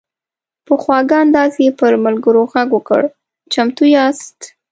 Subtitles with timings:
[0.65, 3.01] په خواږه انداز یې پر ملګرو غږ وکړ:
[3.53, 4.39] "چمتو یاست؟"